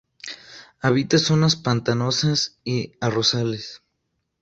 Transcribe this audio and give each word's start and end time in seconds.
Habita 0.79 1.19
zonas 1.19 1.55
pantanosas 1.57 2.57
y 2.63 2.93
arrozales. 3.01 3.83